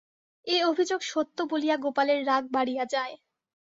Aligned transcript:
এ 0.47 0.57
অভিযোগ 0.63 0.99
সত্য 1.03 1.37
বলিয়া 1.51 1.75
গোপালের 1.77 2.19
রাগ 2.27 2.43
বাড়িয়া 2.51 2.85
যায়। 2.93 3.13